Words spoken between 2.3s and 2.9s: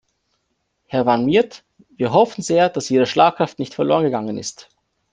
sehr, dass